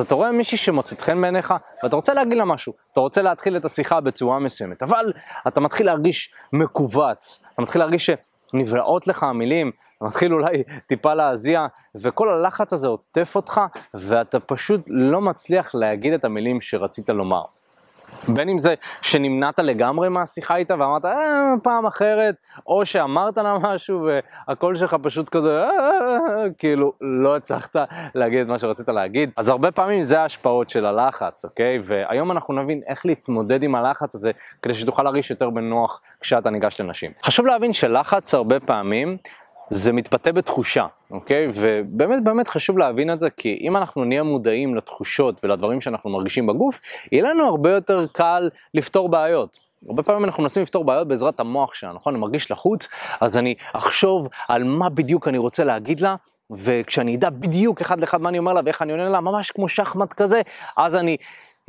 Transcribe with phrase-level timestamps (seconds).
[0.00, 3.64] אתה רואה מישהי שמוצאת חן בעיניך, ואתה רוצה להגיד לה משהו, אתה רוצה להתחיל את
[3.64, 5.12] השיחה בצורה מסוימת, אבל
[5.48, 8.10] אתה מתחיל להרגיש מכווץ, אתה מתחיל להרגיש
[8.52, 13.60] שנבלעות לך המילים, אתה מתחיל אולי טיפה להזיע, וכל הלחץ הזה עוטף אותך,
[13.94, 17.42] ואתה פשוט לא מצליח להגיד את המילים שרצית לומר.
[18.28, 22.34] בין אם זה שנמנעת לגמרי מהשיחה איתה ואמרת אה, פעם אחרת,
[22.66, 24.08] או שאמרת לה משהו
[24.48, 27.76] והקול שלך פשוט כזה, אה, אה, אה, כאילו לא הצלחת
[28.14, 29.30] להגיד את מה שרצית להגיד.
[29.36, 31.78] אז הרבה פעמים זה ההשפעות של הלחץ, אוקיי?
[31.84, 34.30] והיום אנחנו נבין איך להתמודד עם הלחץ הזה
[34.62, 37.12] כדי שתוכל להרגיש יותר בנוח כשאתה ניגש לנשים.
[37.24, 39.16] חשוב להבין שלחץ הרבה פעמים
[39.70, 41.46] זה מתבטא בתחושה, אוקיי?
[41.54, 46.46] ובאמת באמת חשוב להבין את זה, כי אם אנחנו נהיה מודעים לתחושות ולדברים שאנחנו מרגישים
[46.46, 46.80] בגוף,
[47.12, 49.58] יהיה לנו הרבה יותר קל לפתור בעיות.
[49.88, 52.14] הרבה פעמים אנחנו מנסים לפתור בעיות בעזרת המוח שלנו, נכון?
[52.14, 52.88] אני מרגיש לחוץ,
[53.20, 56.16] אז אני אחשוב על מה בדיוק אני רוצה להגיד לה,
[56.50, 59.68] וכשאני אדע בדיוק אחד לאחד מה אני אומר לה ואיך אני עונה לה, ממש כמו
[59.68, 60.42] שחמט כזה,
[60.76, 61.16] אז אני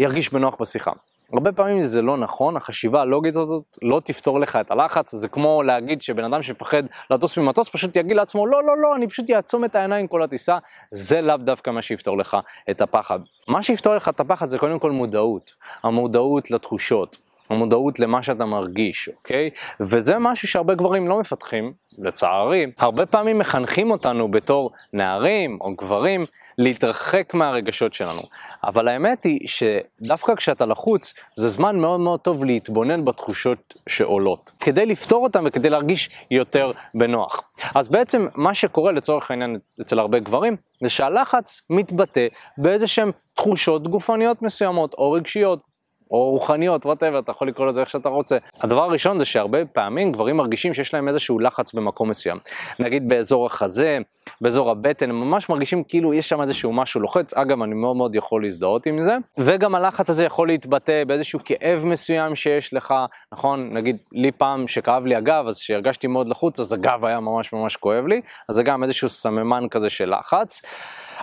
[0.01, 0.91] ארגיש בנוח בשיחה.
[1.33, 5.63] הרבה פעמים זה לא נכון, החשיבה הלוגית הזאת לא תפתור לך את הלחץ, זה כמו
[5.63, 9.65] להגיד שבן אדם שמפחד לטוס ממטוס פשוט יגיד לעצמו לא לא לא אני פשוט אעצום
[9.65, 10.57] את העיניים כל הטיסה,
[10.91, 12.37] זה לאו דווקא מה שיפתור לך
[12.69, 13.19] את הפחד.
[13.47, 15.51] מה שיפתור לך את הפחד זה קודם כל מודעות,
[15.83, 17.17] המודעות לתחושות.
[17.49, 19.49] המודעות למה שאתה מרגיש, אוקיי?
[19.79, 22.65] וזה משהו שהרבה גברים לא מפתחים, לצערי.
[22.77, 26.21] הרבה פעמים מחנכים אותנו בתור נערים או גברים
[26.61, 28.21] להתרחק מהרגשות שלנו.
[28.63, 34.85] אבל האמת היא שדווקא כשאתה לחוץ, זה זמן מאוד מאוד טוב להתבונן בתחושות שעולות, כדי
[34.85, 37.41] לפתור אותן וכדי להרגיש יותר בנוח.
[37.75, 43.87] אז בעצם מה שקורה לצורך העניין אצל הרבה גברים, זה שהלחץ מתבטא באיזה שהן תחושות
[43.87, 45.70] גופניות מסוימות או רגשיות
[46.11, 48.37] או רוחניות, וואטאבר, אתה יכול לקרוא לזה איך שאתה רוצה.
[48.61, 52.37] הדבר הראשון זה שהרבה פעמים גברים מרגישים שיש להם איזשהו לחץ במקום מסוים.
[52.79, 53.97] נגיד באזור החזה,
[54.41, 58.15] באזור הבטן, הם ממש מרגישים כאילו יש שם איזשהו משהו לוחץ, אגב אני מאוד מאוד
[58.15, 62.93] יכול להזדהות עם זה, וגם הלחץ הזה יכול להתבטא באיזשהו כאב מסוים שיש לך,
[63.31, 67.53] נכון, נגיד לי פעם שכאב לי הגב, אז שהרגשתי מאוד לחוץ, אז הגב היה ממש
[67.53, 70.61] ממש כואב לי, אז זה גם איזשהו סממן כזה של לחץ.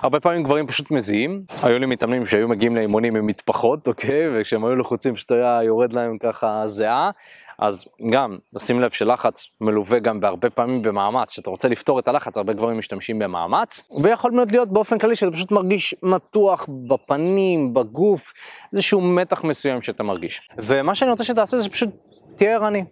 [0.03, 4.65] הרבה פעמים גברים פשוט מזיעים, היו לי מתאמנים שהיו מגיעים לאימונים עם מטפחות, אוקיי, וכשהם
[4.65, 7.11] היו לחוצים פשוט היה יורד להם ככה זיעה.
[7.59, 12.37] אז גם, שים לב שלחץ מלווה גם בהרבה פעמים במאמץ, שאתה רוצה לפתור את הלחץ,
[12.37, 18.33] הרבה גברים משתמשים במאמץ, ויכול מאוד להיות באופן כללי שאתה פשוט מרגיש מתוח בפנים, בגוף,
[18.73, 20.49] איזשהו מתח מסוים שאתה מרגיש.
[20.59, 21.91] ומה שאני רוצה שתעשה זה פשוט
[22.37, 22.85] תהיה ערני,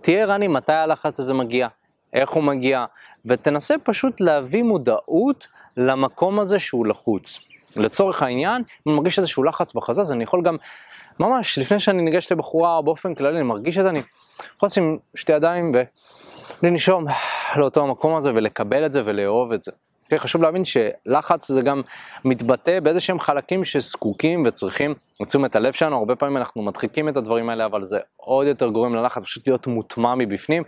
[0.00, 1.68] תהיה ערני מתי הלחץ הזה מגיע,
[2.12, 2.84] איך הוא מגיע,
[3.24, 7.38] ותנסה פשוט להביא מודעות למקום הזה שהוא לחוץ.
[7.76, 10.56] לצורך העניין, אם אני מרגיש איזשהו לחץ בחזה, אז אני יכול גם,
[11.20, 14.02] ממש, לפני שאני ניגש לבחורה באופן כללי, אני מרגיש את זה, אני
[14.56, 15.72] יכול לשים שתי ידיים
[16.62, 17.04] ולנשום
[17.56, 19.72] לאותו המקום הזה ולקבל את זה ולאהוב את זה.
[19.72, 20.18] Okay, אוקיי?
[20.18, 21.82] חשוב להבין שלחץ זה גם
[22.24, 27.48] מתבטא באיזה שהם חלקים שזקוקים וצריכים לתשומת הלב שלנו, הרבה פעמים אנחנו מדחיקים את הדברים
[27.48, 30.62] האלה, אבל זה עוד יותר גורם ללחץ פשוט להיות מוטמע מבפנים,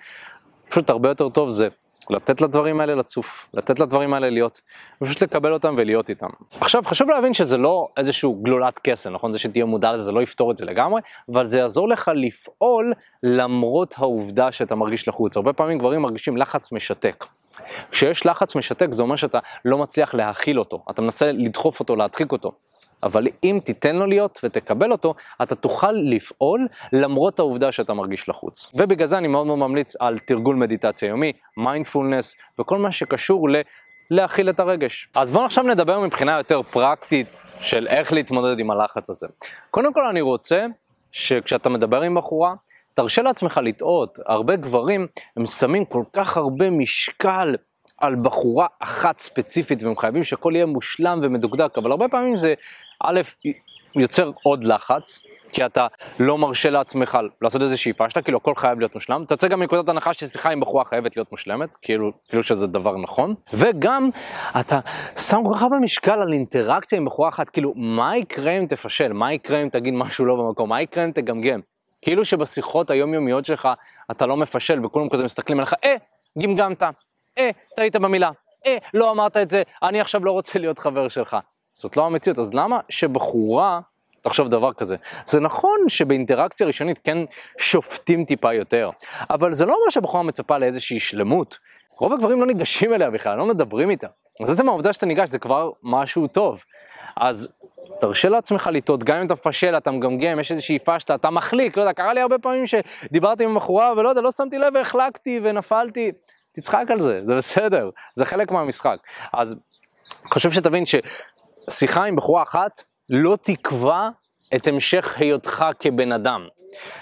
[0.69, 1.69] פשוט הרבה יותר טוב זה
[2.11, 4.61] לתת לדברים האלה לצוף, לתת לדברים האלה להיות,
[5.03, 6.29] ופשוט לקבל אותם ולהיות איתם.
[6.61, 9.33] עכשיו חשוב להבין שזה לא איזשהו גלולת קסם, נכון?
[9.33, 11.01] זה שתהיה מודע לזה, זה לא יפתור את זה לגמרי,
[11.33, 15.37] אבל זה יעזור לך לפעול למרות העובדה שאתה מרגיש לחוץ.
[15.37, 17.27] הרבה פעמים גברים מרגישים לחץ משתק.
[17.91, 22.33] כשיש לחץ משתק זה אומר שאתה לא מצליח להכיל אותו, אתה מנסה לדחוף אותו, להדחיק
[22.33, 22.53] אותו.
[23.07, 28.67] אבל אם תיתן לו להיות ותקבל אותו, אתה תוכל לפעול למרות העובדה שאתה מרגיש לחוץ.
[28.75, 33.57] ובגלל זה אני מאוד מאוד ממליץ על תרגול מדיטציה יומי, מיינדפולנס וכל מה שקשור ל...
[34.11, 35.09] להכיל את הרגש.
[35.15, 39.27] אז בואו עכשיו נדבר מבחינה יותר פרקטית של איך להתמודד עם הלחץ הזה.
[39.71, 40.67] קודם כל אני רוצה
[41.13, 42.55] שכשאתה מדבר עם בחורה,
[42.95, 45.07] תרשה לעצמך לטעות, הרבה גברים
[45.37, 47.55] הם שמים כל כך הרבה משקל
[47.99, 52.55] על בחורה אחת ספציפית והם חייבים שהכל יהיה מושלם ומדוקדק, אבל הרבה פעמים זה
[53.01, 53.21] א',
[53.97, 55.19] יוצר עוד לחץ,
[55.53, 55.87] כי אתה
[56.19, 59.23] לא מרשה לעצמך לעשות איזה שאיפה שאתה, כאילו הכל חייב להיות מושלם.
[59.23, 62.97] אתה יוצא גם מנקודת הנחה ששיחה עם בחורה חייבת להיות מושלמת, כאילו, כאילו שזה דבר
[62.97, 63.35] נכון.
[63.53, 64.11] וגם
[64.61, 64.81] אתה
[65.17, 69.13] שם כל כך הרבה משקל על אינטראקציה עם בחורה אחת, כאילו מה יקרה אם תפשל,
[69.13, 71.61] מה יקרה אם תגיד משהו לא במקום, מה יקרה אם תגמגם.
[72.03, 73.69] כאילו שבשיחות היומיומיות שלך
[74.11, 75.95] אתה לא מפשל וכולם כזה מסתכלים עליך, אה,
[76.39, 76.83] גמגמת,
[77.39, 78.31] אה, טעית במילה,
[78.67, 81.37] אה, לא אמרת את זה, אני עכשיו לא רוצה להיות חבר שלך.
[81.77, 83.81] זאת לא המציאות, אז למה שבחורה
[84.23, 84.97] תחשוב דבר כזה?
[85.25, 87.19] זה נכון שבאינטראקציה ראשונית כן
[87.59, 88.91] שופטים טיפה יותר,
[89.31, 91.59] אבל זה לא אומר שבחורה מצפה לאיזושהי שלמות.
[91.99, 94.07] רוב הגברים לא ניגשים אליה בכלל, לא מדברים איתה.
[94.43, 96.65] אז עצם העובדה שאתה ניגש זה כבר משהו טוב.
[97.17, 97.53] אז
[98.01, 101.83] תרשה לעצמך לטעות, גם אם אתה מפשל, אתה מגמגם, יש איזושהי פשטה, אתה מחליק, לא
[101.83, 106.13] יודע, קרה לי הרבה פעמים שדיברתי עם בחורה ולא יודע, לא שמתי לב והחלקתי ונפלתי.
[106.53, 108.97] תצחק על זה, זה בסדר, זה חלק מהמשחק.
[109.33, 109.57] אז
[110.31, 110.95] חשוב שתבין ש...
[111.71, 114.09] שיחה עם בחורה אחת לא תקבע
[114.57, 116.47] את המשך היותך כבן אדם.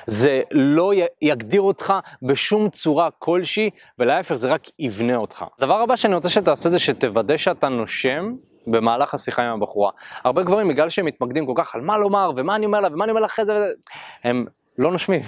[0.06, 5.44] זה לא יגדיר אותך בשום צורה כלשהי, ולהפך זה רק יבנה אותך.
[5.58, 8.32] הדבר הבא שאני רוצה שתעשה זה שתוודא שאתה נושם
[8.66, 9.90] במהלך השיחה עם הבחורה.
[10.25, 13.05] הרבה גברים, בגלל שהם מתמקדים כל כך על מה לומר, ומה אני אומר לה, ומה
[13.05, 13.52] אני אומר לה אחרי זה,
[14.25, 14.44] הם
[14.79, 15.23] לא נושמים.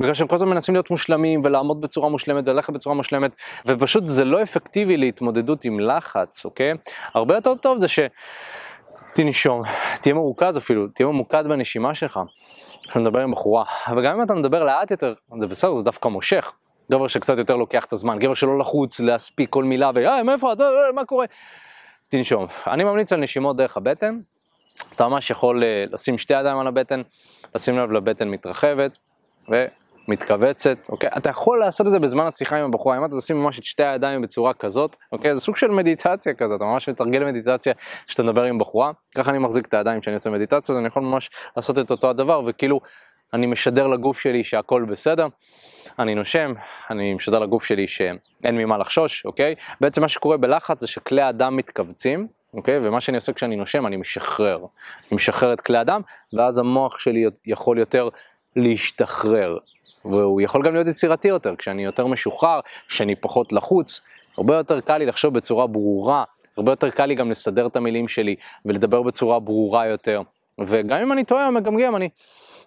[0.00, 3.30] בגלל שהם כל הזמן מנסים להיות מושלמים, ולעמוד בצורה מושלמת, וללכת בצורה מושלמת,
[3.66, 6.72] ופשוט זה לא אפקטיבי להתמודדות עם לחץ, אוקיי?
[7.14, 7.98] הרבה יותר טוב זה ש...
[9.14, 9.62] תנשום,
[10.00, 12.20] תהיה מרוכז אפילו, תהיה ממוקד בנשימה שלך.
[12.82, 13.64] כשאתה מדבר עם בחורה,
[13.96, 16.52] וגם אם אתה מדבר לאט יותר, זה בסדר, זה דווקא מושך.
[16.90, 20.58] גבר שקצת יותר לוקח את הזמן, גבר שלא לחוץ להספיק כל מילה, ואה, מאיפה את,
[20.94, 21.26] מה קורה?
[22.08, 22.46] תנשום.
[22.66, 24.18] אני ממליץ על נשימות דרך הבטן,
[24.94, 27.02] אתה ממש יכול אה, לשים שתי ידיים על הבטן,
[27.54, 28.98] לשים לב לבטן מתרחבת
[29.48, 31.10] ומתכווצת, אוקיי?
[31.16, 33.82] אתה יכול לעשות את זה בזמן השיחה עם הבחורה, אם אתה תשים ממש את שתי
[33.82, 35.34] הידיים בצורה כזאת, אוקיי?
[35.36, 37.72] זה סוג של מדיטציה כזה, אתה ממש מתרגל מדיטציה
[38.06, 41.02] כשאתה מדבר עם בחורה, ככה אני מחזיק את הידיים כשאני עושה מדיטציה, אז אני יכול
[41.02, 42.80] ממש לעשות את אותו הדבר, וכאילו
[43.34, 45.26] אני משדר לגוף שלי שהכל בסדר.
[45.98, 46.52] אני נושם,
[46.90, 49.54] אני משדר לגוף שלי שאין ממה לחשוש, אוקיי?
[49.80, 52.78] בעצם מה שקורה בלחץ זה שכלי הדם מתכווצים, אוקיי?
[52.82, 54.58] ומה שאני עושה כשאני נושם, אני משחרר.
[54.58, 56.00] אני משחרר את כלי הדם,
[56.32, 58.08] ואז המוח שלי יכול יותר
[58.56, 59.58] להשתחרר.
[60.04, 64.00] והוא יכול גם להיות יצירתי יותר, כשאני יותר משוחרר, כשאני פחות לחוץ,
[64.38, 66.24] הרבה יותר קל לי לחשוב בצורה ברורה,
[66.56, 70.22] הרבה יותר קל לי גם לסדר את המילים שלי ולדבר בצורה ברורה יותר.
[70.58, 72.08] וגם אם אני טועה או מגמגם, אני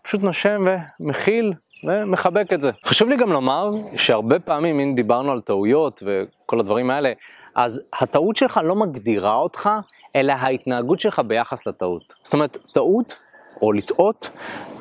[0.02, 0.66] פשוט נושם
[1.00, 1.54] ומכיל
[1.84, 2.72] ומחבק את זה.
[2.86, 7.12] חשוב לי גם לומר שהרבה פעמים, אם דיברנו על טעויות וכל הדברים האלה,
[7.58, 9.70] אז הטעות שלך לא מגדירה אותך,
[10.16, 12.14] אלא ההתנהגות שלך ביחס לטעות.
[12.24, 13.20] זאת אומרת, טעות
[13.62, 14.30] או לטעות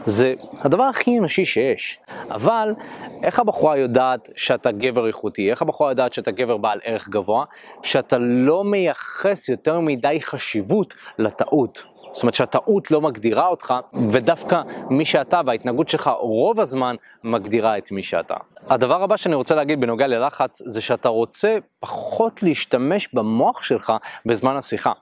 [0.06, 1.98] זה הדבר הכי אנושי שיש.
[2.30, 2.74] אבל
[3.22, 5.50] איך הבחורה יודעת שאתה גבר איכותי?
[5.50, 7.44] איך הבחורה יודעת שאתה גבר בעל ערך גבוה?
[7.82, 11.84] שאתה לא מייחס יותר מדי חשיבות לטעות.
[12.16, 13.74] זאת אומרת שהטעות לא מגדירה אותך,
[14.10, 18.34] ודווקא מי שאתה וההתנהגות שלך רוב הזמן מגדירה את מי שאתה.
[18.66, 23.92] הדבר הבא שאני רוצה להגיד בנוגע ללחץ, זה שאתה רוצה פחות להשתמש במוח שלך
[24.26, 24.92] בזמן השיחה.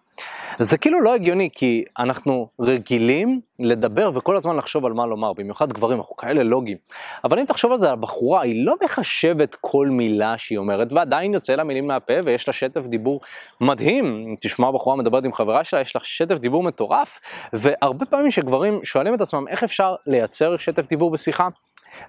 [0.58, 5.72] זה כאילו לא הגיוני, כי אנחנו רגילים לדבר וכל הזמן לחשוב על מה לומר, במיוחד
[5.72, 6.78] גברים, אנחנו כאלה לוגיים.
[7.24, 11.54] אבל אם תחשוב על זה, הבחורה היא לא מחשבת כל מילה שהיא אומרת, ועדיין יוצא
[11.54, 13.20] לה מילים מהפה ויש לה שטף דיבור
[13.60, 14.34] מדהים.
[14.40, 17.20] תשמע בחורה מדברת עם חברה שלה, יש לה שטף דיבור מטורף,
[17.52, 21.48] והרבה פעמים שגברים שואלים את עצמם איך אפשר לייצר שטף דיבור בשיחה,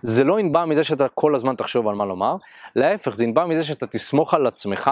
[0.01, 2.36] זה לא ינבע מזה שאתה כל הזמן תחשוב על מה לומר,
[2.75, 4.92] להפך, זה ינבע מזה שאתה תסמוך על עצמך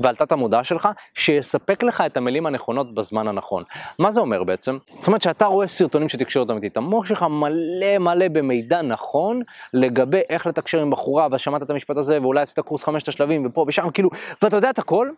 [0.00, 3.64] ועל תת המודע שלך, שיספק לך את המילים הנכונות בזמן הנכון.
[3.98, 4.78] מה זה אומר בעצם?
[4.98, 9.40] זאת אומרת שאתה רואה סרטונים של תקשורת אמיתית, המוח שלך מלא מלא במידע נכון
[9.74, 13.64] לגבי איך לתקשר עם בחורה, ושמעת את המשפט הזה, ואולי עשית קורס חמשת השלבים, ופה
[13.68, 14.10] ושם, כאילו,
[14.42, 15.10] ואתה יודע את הכל,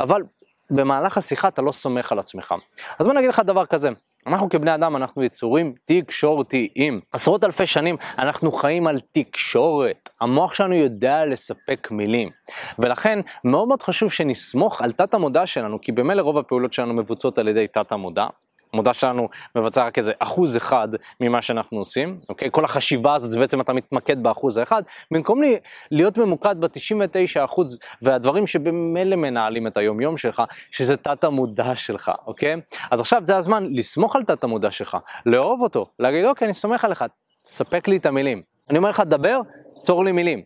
[0.00, 0.22] אבל
[0.70, 2.54] במהלך השיחה אתה לא סומך על עצמך.
[2.98, 3.90] אז בוא נגיד לך דבר כזה,
[4.26, 7.00] אנחנו כבני אדם, אנחנו יצורים תקשורתיים.
[7.12, 10.10] עשרות אלפי שנים אנחנו חיים על תקשורת.
[10.20, 12.30] המוח שלנו יודע לספק מילים.
[12.78, 17.38] ולכן מאוד מאוד חשוב שנסמוך על תת המודע שלנו, כי במילא רוב הפעולות שלנו מבוצעות
[17.38, 18.26] על ידי תת המודע.
[18.72, 20.88] המודע שלנו מבצע רק איזה אחוז אחד
[21.20, 22.48] ממה שאנחנו עושים, אוקיי?
[22.52, 25.56] כל החשיבה הזאת זה בעצם אתה מתמקד באחוז האחד, במקום לי,
[25.90, 32.12] להיות ממוקד ב-99 אחוז והדברים שבמילא מנהלים את היום יום שלך, שזה תת המודע שלך,
[32.26, 32.56] אוקיי?
[32.90, 36.84] אז עכשיו זה הזמן לסמוך על תת המודע שלך, לאהוב אותו, להגיד אוקיי אני סומך
[36.84, 37.04] עליך,
[37.44, 38.42] ספק לי את המילים.
[38.70, 39.40] אני אומר לך דבר,
[39.82, 40.42] צור לי מילים.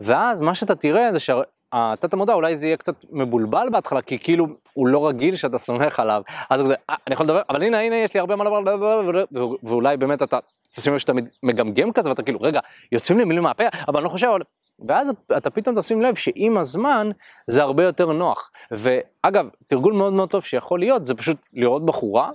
[0.00, 1.18] ואז מה שאתה תראה זה
[1.72, 6.00] התת המודע אולי זה יהיה קצת מבולבל בהתחלה, כי כאילו הוא לא רגיל שאתה סומך
[6.00, 8.60] עליו, אז הוא כזה, אה, אני יכול לדבר, אבל הנה הנה יש לי הרבה מה
[8.60, 9.00] לדבר,
[9.62, 10.38] ואולי באמת אתה,
[10.70, 11.12] תשים לב שאתה
[11.42, 12.60] מגמגם כזה ואתה כאילו, רגע,
[12.92, 14.28] יוצאים לי מילים מהפה, אבל אני לא חושב,
[14.88, 17.10] ואז אתה פתאום תשים לב שעם הזמן
[17.46, 18.50] זה הרבה יותר נוח.
[18.70, 22.30] ואגב, תרגול מאוד מאוד טוב שיכול להיות, זה פשוט לראות בחורה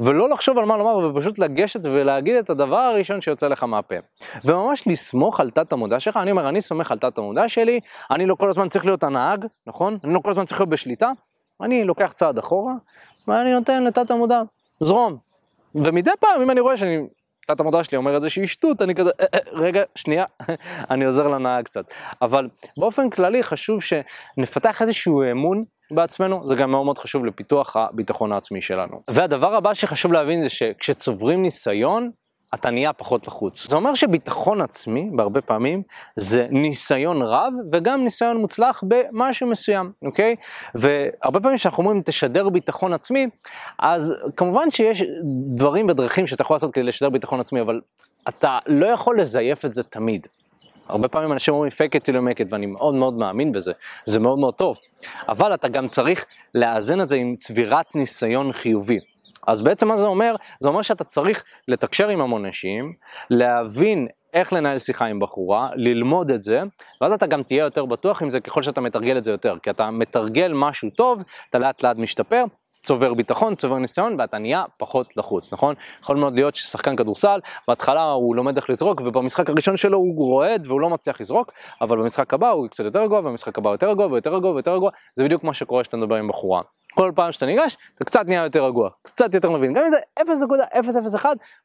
[0.00, 3.94] ולא לחשוב על מה לומר ופשוט לגשת ולהגיד את הדבר הראשון שיוצא לך מהפה.
[4.44, 8.26] וממש לסמוך על תת המודע שלך, אני אומר, אני סומך על תת המודע שלי, אני
[8.26, 9.98] לא כל הזמן צריך להיות הנהג, נכון?
[10.04, 11.10] אני לא כל הזמן צריך להיות בשליטה,
[11.62, 12.74] אני לוקח צעד אחורה,
[13.28, 14.42] ואני נותן לתת המודע,
[14.80, 15.16] זרום.
[15.74, 17.06] ומדי פעם, אם אני רואה שאני,
[17.46, 20.24] תת המודע שלי אומר איזושהי שטות, אני כזה, אה, אה, רגע, שנייה,
[20.90, 21.84] אני עוזר לנהג קצת.
[22.22, 28.32] אבל באופן כללי חשוב שנפתח איזשהו אמון בעצמנו, זה גם מאוד מאוד חשוב לפיתוח הביטחון
[28.32, 29.02] העצמי שלנו.
[29.10, 32.10] והדבר הבא שחשוב להבין זה שכשצוברים ניסיון,
[32.54, 33.70] אתה נהיה פחות לחוץ.
[33.70, 35.82] זה אומר שביטחון עצמי, בהרבה פעמים,
[36.16, 40.36] זה ניסיון רב וגם ניסיון מוצלח במשהו מסוים, אוקיי?
[40.74, 43.26] והרבה פעמים כשאנחנו אומרים תשדר ביטחון עצמי,
[43.78, 45.02] אז כמובן שיש
[45.56, 47.80] דברים ודרכים שאתה יכול לעשות כדי לשדר ביטחון עצמי, אבל
[48.28, 50.26] אתה לא יכול לזייף את זה תמיד.
[50.88, 53.72] הרבה פעמים אנשים אומרים fake it till you make it ואני מאוד מאוד מאמין בזה,
[54.04, 54.78] זה מאוד מאוד טוב,
[55.28, 58.98] אבל אתה גם צריך לאזן את זה עם צבירת ניסיון חיובי.
[59.46, 60.36] אז בעצם מה זה אומר?
[60.60, 62.92] זה אומר שאתה צריך לתקשר עם המון נשים,
[63.30, 66.62] להבין איך לנהל שיחה עם בחורה, ללמוד את זה,
[67.00, 69.70] ואז אתה גם תהיה יותר בטוח עם זה ככל שאתה מתרגל את זה יותר, כי
[69.70, 72.44] אתה מתרגל משהו טוב, אתה לאט לאט משתפר,
[72.82, 75.74] צובר ביטחון, צובר ניסיון, ואתה נהיה פחות לחוץ, נכון?
[76.00, 80.66] יכול מאוד להיות ששחקן כדורסל, בהתחלה הוא לומד איך לזרוק, ובמשחק הראשון שלו הוא רועד
[80.66, 84.06] והוא לא מצליח לזרוק, אבל במשחק הבא הוא קצת יותר רגוע, ובמשחק הבא יותר רגוע
[84.06, 86.62] ויותר רגוע ויותר רגוע, זה בדיוק מה שקורה כשאתה מדבר עם בחורה.
[86.94, 89.98] כל פעם שאתה ניגש, אתה קצת נהיה יותר רגוע, קצת יותר מבין, גם אם זה
[91.16, 91.24] 0.001,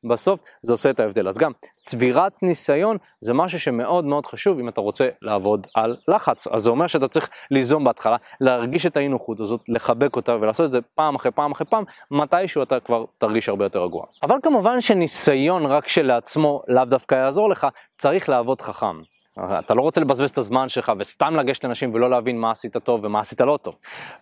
[0.09, 1.27] בסוף זה עושה את ההבדל.
[1.27, 1.51] אז גם
[1.81, 6.47] צבירת ניסיון זה משהו שמאוד מאוד חשוב אם אתה רוצה לעבוד על לחץ.
[6.47, 10.65] אז זה אומר שאתה צריך ליזום בהתחלה, להרגיש את האי נוחות הזאת, לחבק אותה ולעשות
[10.65, 14.05] את זה פעם אחרי פעם אחרי פעם, מתישהו אתה כבר תרגיש הרבה יותר רגוע.
[14.23, 17.67] אבל כמובן שניסיון רק כשלעצמו לאו דווקא יעזור לך,
[17.97, 19.14] צריך לעבוד חכם.
[19.39, 22.99] אתה לא רוצה לבזבז את הזמן שלך וסתם לגשת לאנשים ולא להבין מה עשית טוב
[23.03, 23.75] ומה עשית לא טוב.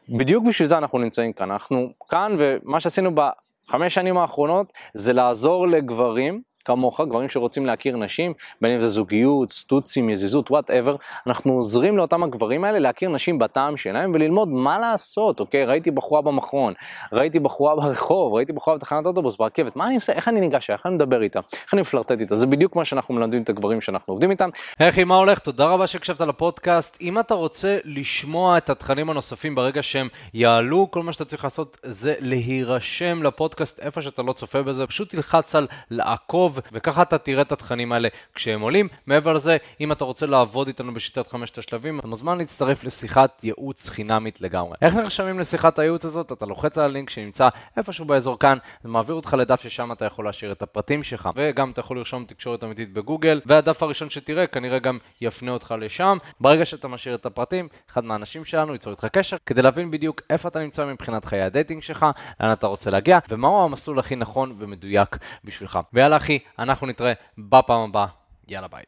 [0.09, 1.51] בדיוק בשביל זה אנחנו נמצאים כאן.
[1.51, 8.33] אנחנו כאן ומה שעשינו בחמש שנים האחרונות זה לעזור לגברים כמוך, גברים שרוצים להכיר נשים,
[8.61, 10.95] בין אם זה זוגיות, סטוצים, יזיזות, whatever,
[11.27, 15.65] אנחנו עוזרים לאותם הגברים האלה להכיר נשים בטעם שלהם וללמוד מה לעשות, אוקיי?
[15.65, 16.73] ראיתי בחורה במכון,
[17.11, 20.13] ראיתי בחורה ברחוב, ראיתי בחורה בתחנת אוטובוס, ברכבת, מה אני עושה?
[20.13, 21.39] איך אני ניגש איך אני מדבר איתה?
[21.65, 22.35] איך אני מפלרטט איתה?
[22.35, 24.49] זה בדיוק מה שאנחנו מלמדים את הגברים שאנחנו עובדים איתם.
[24.79, 25.39] היי מה הולך?
[25.39, 26.97] תודה רבה שהקשבת לפודקאסט.
[27.01, 31.77] אם אתה רוצה לשמוע את התכנים הנוספים ברגע שהם יעלו, כל מה שאתה צריך לעשות
[31.83, 37.17] זה להירשם לפודקאסט איפה שאתה לא צופה בזה, פשוט תלחץ על לעקוב טוב, וככה אתה
[37.17, 38.87] תראה את התכנים האלה כשהם עולים.
[39.07, 43.89] מעבר לזה, אם אתה רוצה לעבוד איתנו בשיטת חמשת השלבים, אתה מוזמן להצטרף לשיחת ייעוץ
[43.89, 44.75] חינמית לגמרי.
[44.81, 46.31] איך נרשמים לשיחת הייעוץ הזאת?
[46.31, 50.25] אתה לוחץ על הלינק שנמצא איפשהו באזור כאן, זה מעביר אותך לדף ששם אתה יכול
[50.25, 54.79] להשאיר את הפרטים שלך, וגם אתה יכול לרשום תקשורת אמיתית בגוגל, והדף הראשון שתראה כנראה
[54.79, 56.17] גם יפנה אותך לשם.
[56.39, 60.47] ברגע שאתה משאיר את הפרטים, אחד מהאנשים שלנו ייצור איתך קשר, כדי להבין בדיוק איפה
[60.47, 62.05] אתה נמצא מבחינת חיי הדייטינג שלך,
[62.39, 65.79] לאן אתה רוצה להגיע, ומהו המסלול הכי נכון ומדויק בשבילך.
[65.93, 68.07] ויאללה אחי, אנחנו נתראה בפעם הבאה.
[68.47, 68.83] יאללה ביי.